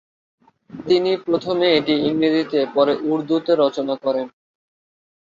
তিনি 0.69 1.11
প্রথমে 1.25 1.67
এটি 1.77 1.93
ইংরেজিতে 2.07 2.59
পরে 2.75 2.93
উর্দুতে 3.11 3.51
রচনা 3.55 3.95
করেন। 4.03 4.27